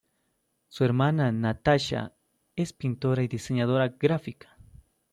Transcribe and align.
Su 0.67 0.83
hermana 0.83 1.31
Natasha 1.31 2.15
es 2.55 2.73
pintora 2.73 3.21
y 3.21 3.27
diseñadora 3.27 3.89
gráfica. 3.99 4.57